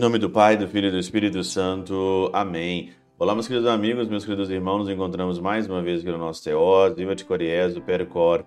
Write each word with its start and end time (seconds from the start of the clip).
nome 0.00 0.18
do 0.18 0.30
Pai, 0.30 0.56
do 0.56 0.66
Filho 0.66 0.88
e 0.88 0.90
do 0.90 0.98
Espírito 0.98 1.44
Santo. 1.44 2.30
Amém. 2.32 2.90
Olá, 3.18 3.34
meus 3.34 3.46
queridos 3.46 3.68
amigos, 3.68 4.08
meus 4.08 4.24
queridos 4.24 4.48
irmãos, 4.48 4.78
nos 4.78 4.88
encontramos 4.88 5.38
mais 5.38 5.68
uma 5.68 5.82
vez 5.82 6.00
aqui 6.00 6.10
no 6.10 6.16
nosso 6.16 6.42
Teós, 6.42 6.96
Viva 6.96 7.14
de 7.14 7.22
Coriés, 7.22 7.74
do 7.74 7.82
Percor. 7.82 8.42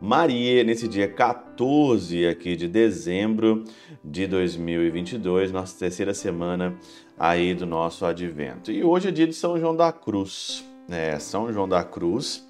Maria, 0.00 0.64
nesse 0.64 0.88
dia 0.88 1.06
14 1.06 2.26
aqui 2.26 2.56
de 2.56 2.66
dezembro 2.66 3.64
de 4.02 4.26
2022, 4.26 5.52
nossa 5.52 5.78
terceira 5.78 6.14
semana 6.14 6.74
aí 7.18 7.54
do 7.54 7.66
nosso 7.66 8.06
advento. 8.06 8.72
E 8.72 8.82
hoje 8.82 9.08
é 9.08 9.10
dia 9.10 9.26
de 9.26 9.34
São 9.34 9.58
João 9.60 9.76
da 9.76 9.92
Cruz, 9.92 10.64
né? 10.88 11.18
São 11.18 11.52
João 11.52 11.68
da 11.68 11.84
Cruz, 11.84 12.48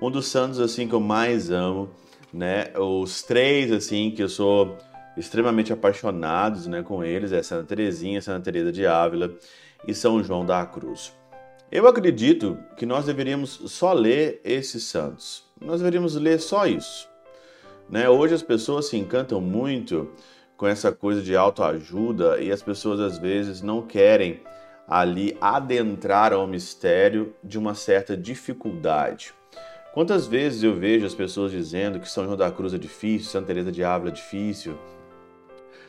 um 0.00 0.08
dos 0.08 0.28
santos 0.28 0.60
assim 0.60 0.86
que 0.86 0.94
eu 0.94 1.00
mais 1.00 1.50
amo, 1.50 1.90
né? 2.32 2.66
Os 2.78 3.24
três 3.24 3.72
assim 3.72 4.12
que 4.12 4.22
eu 4.22 4.28
sou 4.28 4.76
extremamente 5.18 5.72
apaixonados 5.72 6.66
né, 6.66 6.82
com 6.82 7.02
eles, 7.04 7.32
é 7.32 7.42
Santa 7.42 7.64
Teresinha, 7.64 8.22
Santa 8.22 8.44
Teresa 8.44 8.72
de 8.72 8.86
Ávila 8.86 9.34
e 9.86 9.94
São 9.94 10.22
João 10.22 10.46
da 10.46 10.64
Cruz. 10.64 11.12
Eu 11.70 11.86
acredito 11.86 12.58
que 12.76 12.86
nós 12.86 13.04
deveríamos 13.04 13.60
só 13.66 13.92
ler 13.92 14.40
esses 14.42 14.84
santos. 14.84 15.44
Nós 15.60 15.80
deveríamos 15.80 16.14
ler 16.14 16.40
só 16.40 16.66
isso. 16.66 17.08
Né? 17.90 18.08
Hoje 18.08 18.34
as 18.34 18.42
pessoas 18.42 18.86
se 18.86 18.96
encantam 18.96 19.40
muito 19.40 20.10
com 20.56 20.66
essa 20.66 20.90
coisa 20.90 21.20
de 21.20 21.36
autoajuda 21.36 22.40
e 22.40 22.50
as 22.50 22.62
pessoas 22.62 23.00
às 23.00 23.18
vezes 23.18 23.60
não 23.60 23.82
querem 23.82 24.40
ali 24.88 25.36
adentrar 25.40 26.32
ao 26.32 26.46
mistério 26.46 27.34
de 27.44 27.58
uma 27.58 27.74
certa 27.74 28.16
dificuldade. 28.16 29.34
Quantas 29.92 30.26
vezes 30.26 30.62
eu 30.62 30.74
vejo 30.74 31.04
as 31.04 31.14
pessoas 31.14 31.52
dizendo 31.52 32.00
que 32.00 32.10
São 32.10 32.24
João 32.24 32.36
da 32.36 32.50
Cruz 32.50 32.72
é 32.72 32.78
difícil, 32.78 33.30
Santa 33.30 33.48
Teresa 33.48 33.70
de 33.70 33.84
Ávila 33.84 34.10
é 34.10 34.14
difícil, 34.14 34.78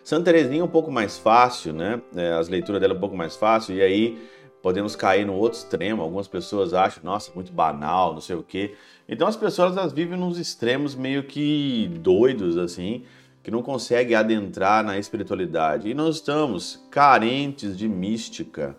Santa 0.03 0.25
Teresinha 0.25 0.61
é 0.61 0.63
um 0.63 0.69
pouco 0.69 0.91
mais 0.91 1.17
fácil, 1.17 1.73
né? 1.73 2.01
É, 2.15 2.33
as 2.33 2.49
leituras 2.49 2.81
dela 2.81 2.93
é 2.93 2.97
um 2.97 2.99
pouco 2.99 3.15
mais 3.15 3.35
fácil, 3.35 3.75
e 3.75 3.81
aí 3.81 4.17
podemos 4.61 4.95
cair 4.95 5.25
no 5.25 5.33
outro 5.33 5.59
extremo. 5.59 6.01
Algumas 6.01 6.27
pessoas 6.27 6.73
acham, 6.73 7.03
nossa, 7.03 7.31
muito 7.33 7.51
banal, 7.51 8.13
não 8.13 8.21
sei 8.21 8.35
o 8.35 8.43
quê. 8.43 8.75
Então 9.07 9.27
as 9.27 9.35
pessoas 9.35 9.75
elas 9.77 9.93
vivem 9.93 10.17
nos 10.17 10.37
extremos 10.37 10.95
meio 10.95 11.23
que 11.23 11.89
doidos, 11.99 12.57
assim, 12.57 13.03
que 13.41 13.51
não 13.51 13.61
conseguem 13.61 14.15
adentrar 14.15 14.83
na 14.83 14.97
espiritualidade. 14.97 15.89
E 15.89 15.93
nós 15.93 16.15
estamos 16.15 16.85
carentes 16.91 17.77
de 17.77 17.87
mística. 17.87 18.75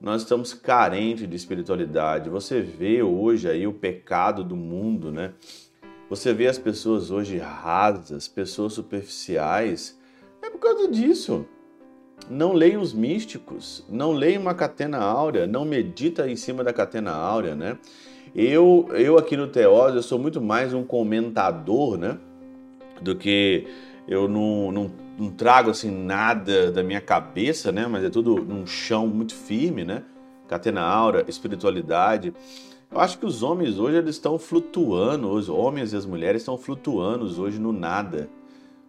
Nós 0.00 0.22
estamos 0.22 0.54
carentes 0.54 1.28
de 1.28 1.34
espiritualidade. 1.34 2.30
Você 2.30 2.60
vê 2.60 3.02
hoje 3.02 3.50
aí 3.50 3.66
o 3.66 3.72
pecado 3.72 4.44
do 4.44 4.54
mundo, 4.54 5.10
né? 5.10 5.32
Você 6.08 6.32
vê 6.32 6.46
as 6.46 6.56
pessoas 6.56 7.10
hoje 7.10 7.36
rasas, 7.36 8.28
pessoas 8.28 8.72
superficiais, 8.72 9.97
por 10.58 10.74
causa 10.74 10.88
disso. 10.88 11.46
Não 12.28 12.52
leia 12.52 12.78
os 12.78 12.92
místicos, 12.92 13.84
não 13.88 14.12
leia 14.12 14.38
uma 14.38 14.52
catena 14.52 14.98
áurea, 14.98 15.46
não 15.46 15.64
medita 15.64 16.28
em 16.28 16.36
cima 16.36 16.62
da 16.62 16.72
catena 16.72 17.12
áurea, 17.12 17.54
né? 17.54 17.78
Eu, 18.34 18.88
eu 18.92 19.16
aqui 19.16 19.36
no 19.36 19.46
Teós, 19.46 19.94
eu 19.94 20.02
sou 20.02 20.18
muito 20.18 20.40
mais 20.40 20.74
um 20.74 20.84
comentador, 20.84 21.96
né? 21.96 22.18
Do 23.00 23.16
que 23.16 23.66
eu 24.06 24.28
não, 24.28 24.70
não, 24.72 24.90
não 25.16 25.30
trago 25.30 25.70
assim 25.70 25.90
nada 25.90 26.70
da 26.70 26.82
minha 26.82 27.00
cabeça, 27.00 27.72
né? 27.72 27.86
Mas 27.86 28.04
é 28.04 28.10
tudo 28.10 28.34
num 28.36 28.66
chão 28.66 29.06
muito 29.06 29.34
firme, 29.34 29.84
né? 29.84 30.02
Catena 30.48 30.82
áurea, 30.82 31.24
espiritualidade. 31.28 32.34
Eu 32.90 33.00
acho 33.00 33.18
que 33.18 33.24
os 33.24 33.42
homens 33.42 33.78
hoje 33.78 33.96
eles 33.96 34.16
estão 34.16 34.38
flutuando, 34.38 35.30
os 35.30 35.48
homens 35.48 35.92
e 35.92 35.96
as 35.96 36.04
mulheres 36.04 36.42
estão 36.42 36.58
flutuando 36.58 37.24
hoje 37.40 37.58
no 37.58 37.72
nada 37.72 38.28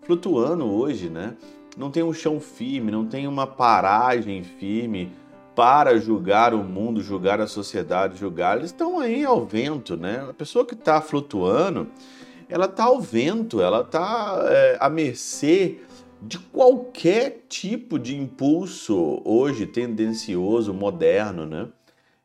flutuando 0.09 0.65
hoje, 0.65 1.07
né? 1.07 1.35
Não 1.77 1.91
tem 1.91 2.03
um 2.03 2.13
chão 2.13 2.39
firme, 2.39 2.91
não 2.91 3.05
tem 3.05 3.27
uma 3.27 3.47
paragem 3.47 4.43
firme 4.43 5.11
para 5.55 5.97
julgar 5.99 6.53
o 6.53 6.63
mundo, 6.63 7.01
julgar 7.01 7.41
a 7.41 7.47
sociedade, 7.47 8.17
julgar. 8.17 8.57
Eles 8.57 8.71
estão 8.71 8.99
aí 8.99 9.25
ao 9.25 9.45
vento, 9.45 9.97
né? 9.97 10.25
A 10.29 10.33
pessoa 10.33 10.65
que 10.65 10.73
está 10.73 11.01
flutuando, 11.01 11.87
ela 12.47 12.65
está 12.65 12.85
ao 12.85 12.99
vento, 13.01 13.61
ela 13.61 13.81
está 13.81 14.39
é, 14.49 14.77
à 14.79 14.89
mercê 14.89 15.79
de 16.21 16.37
qualquer 16.37 17.45
tipo 17.47 17.97
de 17.97 18.15
impulso 18.15 19.21
hoje 19.23 19.65
tendencioso, 19.65 20.73
moderno, 20.73 21.45
né? 21.45 21.67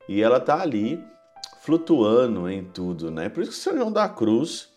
E 0.09 0.23
ela 0.23 0.39
está 0.39 0.61
ali 0.61 1.03
flutuando 1.61 2.49
em 2.49 2.63
tudo, 2.63 3.11
né? 3.11 3.29
Por 3.29 3.43
isso 3.43 3.53
que 3.53 3.59
São 3.59 3.77
João 3.77 3.91
da 3.91 4.09
Cruz 4.09 4.69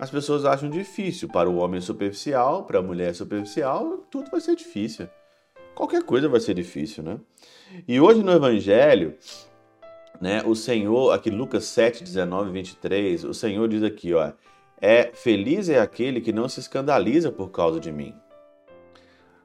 as 0.00 0.10
pessoas 0.10 0.46
acham 0.46 0.70
difícil. 0.70 1.28
Para 1.28 1.48
o 1.50 1.56
homem 1.56 1.78
superficial, 1.78 2.64
para 2.64 2.78
a 2.78 2.82
mulher 2.82 3.14
superficial, 3.14 3.98
tudo 4.10 4.30
vai 4.30 4.40
ser 4.40 4.56
difícil. 4.56 5.06
Qualquer 5.74 6.02
coisa 6.02 6.26
vai 6.26 6.40
ser 6.40 6.54
difícil, 6.54 7.04
né? 7.04 7.20
E 7.86 8.00
hoje 8.00 8.22
no 8.22 8.32
Evangelho, 8.32 9.14
né, 10.18 10.42
o 10.46 10.54
Senhor, 10.54 11.12
aqui 11.12 11.28
Lucas 11.28 11.64
7, 11.64 12.02
19 12.02 12.50
23, 12.50 13.24
o 13.24 13.34
Senhor 13.34 13.68
diz 13.68 13.82
aqui, 13.82 14.14
ó, 14.14 14.32
é 14.80 15.10
feliz 15.12 15.68
é 15.68 15.78
aquele 15.78 16.22
que 16.22 16.32
não 16.32 16.48
se 16.48 16.60
escandaliza 16.60 17.30
por 17.30 17.50
causa 17.50 17.78
de 17.78 17.92
mim. 17.92 18.14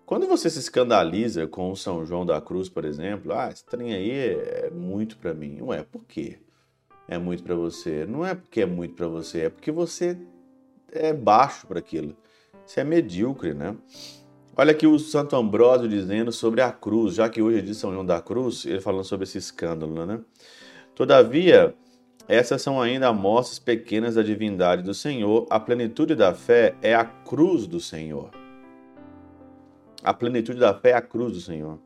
Quando 0.06 0.26
você 0.26 0.50
se 0.50 0.60
escandaliza 0.60 1.48
com 1.48 1.70
o 1.70 1.76
São 1.76 2.06
João 2.06 2.26
da 2.26 2.40
Cruz, 2.40 2.70
por 2.70 2.86
exemplo, 2.86 3.34
ah, 3.34 3.50
esse 3.52 3.66
trem 3.66 3.94
aí 3.94 4.12
é 4.12 4.70
muito 4.72 5.18
para 5.18 5.34
mim. 5.34 5.58
Não 5.60 5.74
é 5.74 5.84
por 5.84 6.06
quê? 6.06 6.40
É 7.10 7.18
muito 7.18 7.44
para 7.44 7.56
você. 7.56 8.06
Não 8.06 8.26
é 8.26 8.34
porque 8.34 8.62
é 8.62 8.66
muito 8.66 8.96
para 8.96 9.08
você, 9.08 9.42
é 9.42 9.50
porque 9.50 9.72
você 9.72 10.18
é 10.98 11.14
baixo 11.14 11.68
para 11.68 11.80
aquilo. 11.80 12.16
Você 12.66 12.82
é 12.82 12.84
medíocre, 12.84 13.54
né? 13.54 13.76
Olha 14.58 14.72
aqui 14.72 14.88
o 14.88 14.98
Santo 14.98 15.36
Ambrósio 15.36 15.88
dizendo 15.88 16.32
sobre 16.32 16.62
a 16.62 16.72
cruz, 16.72 17.16
já 17.16 17.28
que 17.28 17.42
hoje 17.42 17.60
é 17.60 17.62
de 17.62 17.76
São 17.76 17.92
João 17.92 18.06
da 18.06 18.22
Cruz, 18.22 18.66
ele 18.66 18.80
falando 18.80 19.04
sobre 19.04 19.26
esse 19.26 19.38
escândalo, 19.38 20.06
né? 20.06 20.22
Todavia, 20.96 21.76
essas 22.28 22.62
são 22.62 22.82
ainda 22.82 23.10
amostras 23.10 23.60
pequenas 23.60 24.16
da 24.16 24.24
divindade 24.24 24.82
do 24.82 24.94
Senhor. 24.94 25.46
A 25.50 25.60
plenitude 25.60 26.16
da 26.16 26.34
fé 26.34 26.74
é 26.82 26.96
a 26.96 27.04
cruz 27.04 27.68
do 27.68 27.82
Senhor. 27.82 28.32
A 30.02 30.14
plenitude 30.14 30.60
da 30.60 30.74
fé 30.74 30.92
é 30.92 30.94
a 30.94 31.02
cruz 31.02 31.34
do 31.34 31.42
Senhor. 31.42 31.78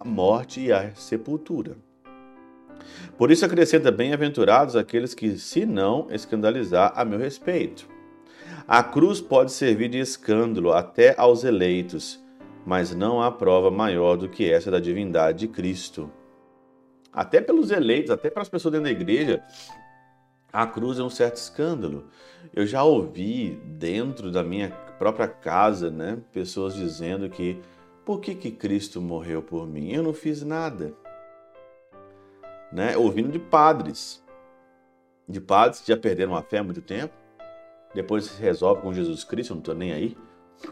A 0.00 0.04
morte 0.04 0.62
e 0.62 0.72
a 0.72 0.94
sepultura. 0.94 1.76
Por 3.16 3.30
isso 3.30 3.44
acrescenta 3.44 3.92
bem-aventurados 3.92 4.74
aqueles 4.74 5.14
que 5.14 5.36
se 5.38 5.64
não 5.64 6.08
escandalizar 6.10 6.92
a 6.96 7.04
meu 7.04 7.18
respeito. 7.18 7.93
A 8.66 8.82
cruz 8.82 9.20
pode 9.20 9.52
servir 9.52 9.90
de 9.90 9.98
escândalo 9.98 10.72
até 10.72 11.14
aos 11.18 11.44
eleitos, 11.44 12.18
mas 12.64 12.94
não 12.94 13.20
há 13.20 13.30
prova 13.30 13.70
maior 13.70 14.16
do 14.16 14.26
que 14.26 14.50
essa 14.50 14.70
da 14.70 14.80
divindade 14.80 15.40
de 15.40 15.48
Cristo. 15.48 16.10
Até 17.12 17.42
pelos 17.42 17.70
eleitos, 17.70 18.10
até 18.10 18.30
para 18.30 18.40
as 18.40 18.48
pessoas 18.48 18.72
dentro 18.72 18.86
da 18.86 18.90
igreja, 18.90 19.44
a 20.50 20.66
cruz 20.66 20.98
é 20.98 21.02
um 21.02 21.10
certo 21.10 21.36
escândalo. 21.36 22.06
Eu 22.54 22.66
já 22.66 22.82
ouvi 22.82 23.60
dentro 23.66 24.32
da 24.32 24.42
minha 24.42 24.70
própria 24.98 25.28
casa, 25.28 25.90
né, 25.90 26.16
pessoas 26.32 26.74
dizendo 26.74 27.28
que 27.28 27.60
por 28.02 28.18
que, 28.18 28.34
que 28.34 28.50
Cristo 28.50 28.98
morreu 28.98 29.42
por 29.42 29.66
mim? 29.66 29.92
Eu 29.92 30.02
não 30.02 30.14
fiz 30.14 30.42
nada. 30.42 30.94
Né? 32.72 32.96
Ouvindo 32.96 33.30
de 33.30 33.38
padres, 33.38 34.24
de 35.28 35.40
padres 35.40 35.82
que 35.82 35.88
já 35.88 35.98
perderam 35.98 36.34
a 36.34 36.42
fé 36.42 36.58
há 36.58 36.64
muito 36.64 36.80
tempo, 36.80 37.23
depois 37.94 38.24
se 38.24 38.42
resolve 38.42 38.82
com 38.82 38.92
Jesus 38.92 39.24
Cristo, 39.24 39.52
eu 39.52 39.54
não 39.54 39.60
estou 39.60 39.74
nem 39.74 39.92
aí. 39.92 40.16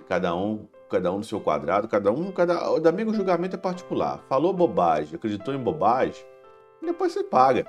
Cada 0.08 0.34
um, 0.34 0.66
cada 0.90 1.12
um 1.12 1.18
no 1.18 1.24
seu 1.24 1.40
quadrado, 1.40 1.88
cada 1.88 2.10
um, 2.10 2.30
cada, 2.32 2.70
o 2.70 2.88
amigo 2.88 3.14
julgamento 3.14 3.56
é 3.56 3.58
particular. 3.58 4.22
Falou 4.28 4.52
bobagem, 4.52 5.14
acreditou 5.14 5.54
em 5.54 5.58
bobagem, 5.58 6.24
depois 6.82 7.12
você 7.12 7.22
paga. 7.22 7.66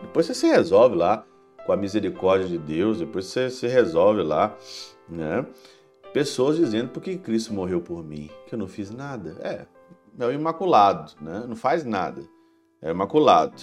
Depois 0.00 0.26
você 0.26 0.34
se 0.34 0.46
resolve 0.46 0.96
lá 0.96 1.24
com 1.64 1.72
a 1.72 1.76
misericórdia 1.76 2.46
de 2.46 2.58
Deus, 2.58 2.98
depois 2.98 3.26
você 3.26 3.50
se 3.50 3.66
resolve 3.66 4.22
lá, 4.22 4.56
né? 5.08 5.46
Pessoas 6.12 6.56
dizendo 6.56 6.90
por 6.90 7.02
que 7.02 7.16
Cristo 7.16 7.54
morreu 7.54 7.80
por 7.80 8.04
mim, 8.04 8.28
que 8.46 8.54
eu 8.54 8.58
não 8.58 8.68
fiz 8.68 8.90
nada. 8.90 9.36
É, 9.40 9.66
é 10.18 10.26
o 10.26 10.32
imaculado, 10.32 11.12
né? 11.20 11.44
Não 11.48 11.56
faz 11.56 11.84
nada. 11.84 12.22
É 12.82 12.88
o 12.88 12.90
imaculado. 12.90 13.62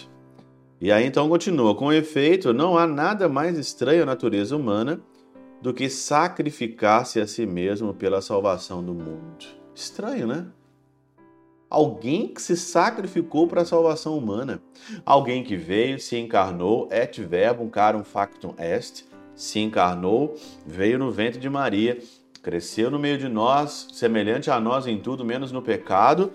E 0.82 0.92
aí 0.92 1.06
então 1.06 1.28
continua: 1.30 1.76
com 1.76 1.92
efeito, 1.92 2.54
não 2.54 2.78
há 2.78 2.88
nada 2.88 3.28
mais 3.28 3.58
estranho 3.58 4.04
à 4.04 4.06
natureza 4.06 4.56
humana 4.56 5.02
do 5.62 5.74
que 5.74 5.90
sacrificar-se 5.90 7.20
a 7.20 7.28
si 7.28 7.46
mesmo 7.46 7.94
pela 7.94 8.22
salvação 8.22 8.84
do 8.84 8.94
mundo. 8.94 9.46
Estranho, 9.76 10.28
né? 10.28 10.48
Alguém 11.70 12.28
que 12.28 12.42
se 12.42 12.58
sacrificou 12.58 13.48
para 13.48 13.62
a 13.62 13.66
salvação 13.66 14.18
humana. 14.18 14.62
Alguém 15.06 15.44
que 15.44 15.56
veio, 15.56 16.00
se 16.00 16.18
encarnou, 16.18 16.88
et 16.92 17.22
verbum 17.22 17.70
carum 17.70 18.04
factum 18.04 18.56
est, 18.58 19.06
se 19.36 19.60
encarnou, 19.60 20.36
veio 20.66 20.98
no 20.98 21.12
ventre 21.12 21.40
de 21.40 21.50
Maria, 21.50 22.00
cresceu 22.42 22.90
no 22.90 22.98
meio 22.98 23.18
de 23.18 23.30
nós, 23.30 23.88
semelhante 23.94 24.50
a 24.50 24.60
nós 24.60 24.88
em 24.88 25.00
tudo, 25.00 25.24
menos 25.24 25.52
no 25.52 25.62
pecado, 25.62 26.32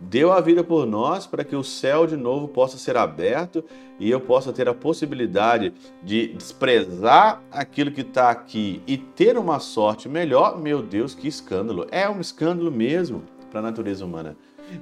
deu 0.00 0.32
a 0.32 0.40
vida 0.40 0.64
por 0.64 0.86
nós 0.86 1.26
para 1.26 1.44
que 1.44 1.54
o 1.54 1.62
céu 1.62 2.06
de 2.06 2.16
novo 2.16 2.48
possa 2.48 2.78
ser 2.78 2.96
aberto 2.96 3.64
e 3.98 4.10
eu 4.10 4.20
possa 4.20 4.52
ter 4.52 4.68
a 4.68 4.74
possibilidade 4.74 5.72
de 6.02 6.28
desprezar 6.28 7.42
aquilo 7.50 7.92
que 7.92 8.00
está 8.00 8.30
aqui 8.30 8.82
e 8.86 8.96
ter 8.96 9.36
uma 9.36 9.58
sorte 9.58 10.08
melhor. 10.08 10.58
Meu 10.58 10.82
Deus, 10.82 11.14
que 11.14 11.28
escândalo! 11.28 11.86
É 11.90 12.08
um 12.08 12.20
escândalo 12.20 12.70
mesmo. 12.70 13.22
para 13.50 13.58
a 13.58 13.62
natureza 13.64 14.04
humana. 14.04 14.36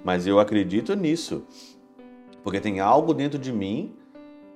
Mas 0.05 0.27
eu 0.27 0.39
acredito 0.39 0.95
nisso, 0.95 1.43
porque 2.43 2.61
tem 2.61 2.81
algo 2.81 3.15
dentro 3.15 3.39
de 3.39 3.51
mim 3.51 3.95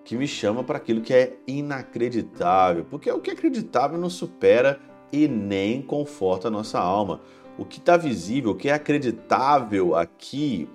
que 0.05 0.17
me 0.17 0.27
chama 0.27 0.63
para 0.63 0.77
aquilo 0.77 1.01
que 1.01 1.15
é 1.15 1.39
inacreditável, 1.47 2.85
porque 2.91 3.11
o 3.11 3.21
que 3.21 3.31
é 3.31 3.33
acreditável 3.33 3.97
não 3.99 4.11
supera 4.11 4.79
e 5.13 5.29
nem 5.29 5.81
conforta 5.81 6.49
a 6.49 6.51
nossa 6.51 6.79
alma. 6.79 7.21
O 7.59 7.65
que 7.65 7.79
está 7.79 7.97
visível, 7.97 8.53
o 8.53 8.55
que 8.55 8.69
é 8.69 8.73
acreditável 8.73 9.95
aqui 9.95 10.69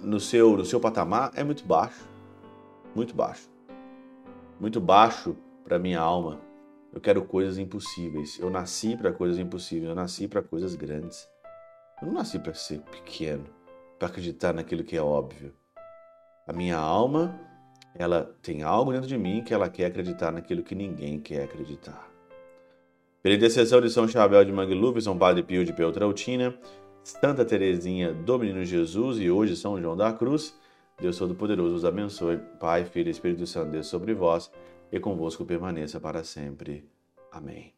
no 0.00 0.18
seu, 0.18 0.56
no 0.56 0.64
seu 0.64 0.80
patamar 0.80 1.30
é 1.34 1.44
muito 1.44 1.64
baixo. 1.64 2.08
Muito 2.94 3.14
baixo. 3.14 3.50
Muito 4.58 4.80
baixo 4.80 5.36
para 5.64 5.78
minha 5.78 6.00
alma. 6.00 6.40
Eu 6.92 7.00
quero 7.00 7.24
coisas 7.24 7.58
impossíveis. 7.58 8.38
Eu 8.38 8.50
nasci 8.50 8.96
para 8.96 9.12
coisas 9.12 9.38
impossíveis. 9.38 9.88
Eu 9.88 9.94
nasci 9.94 10.26
para 10.26 10.42
coisas 10.42 10.74
grandes. 10.74 11.28
Eu 12.00 12.08
não 12.08 12.14
nasci 12.14 12.38
para 12.38 12.54
ser 12.54 12.80
pequeno, 12.80 13.44
para 13.98 14.08
acreditar 14.08 14.52
naquilo 14.52 14.84
que 14.84 14.96
é 14.96 15.02
óbvio. 15.02 15.54
A 16.46 16.52
minha 16.52 16.76
alma, 16.76 17.38
ela 17.94 18.34
tem 18.42 18.62
algo 18.62 18.92
dentro 18.92 19.06
de 19.06 19.16
mim 19.16 19.44
que 19.44 19.54
ela 19.54 19.68
quer 19.68 19.86
acreditar 19.86 20.32
naquilo 20.32 20.62
que 20.62 20.74
ninguém 20.74 21.20
quer 21.20 21.44
acreditar. 21.44 22.10
Pela 23.22 23.36
intercessão 23.36 23.80
de 23.80 23.88
São 23.88 24.08
Chabel 24.08 24.44
de 24.44 24.52
Mangluf, 24.52 25.00
São 25.00 25.16
Padre 25.16 25.44
Pio 25.44 25.64
de 25.64 25.72
Peltrautina, 25.72 26.52
Santa 27.04 27.44
Teresinha 27.44 28.12
do 28.12 28.36
Menino 28.36 28.64
Jesus 28.64 29.18
e 29.20 29.30
hoje 29.30 29.56
São 29.56 29.80
João 29.80 29.96
da 29.96 30.12
Cruz, 30.12 30.58
Deus 31.00 31.18
Todo-Poderoso 31.18 31.76
os 31.76 31.84
abençoe. 31.84 32.38
Pai, 32.58 32.84
Filho 32.84 33.08
e 33.08 33.10
Espírito 33.12 33.46
Santo, 33.46 33.70
Deus 33.70 33.86
sobre 33.86 34.12
vós 34.12 34.50
e 34.90 34.98
convosco 34.98 35.44
permaneça 35.44 36.00
para 36.00 36.24
sempre. 36.24 36.84
Amém. 37.30 37.72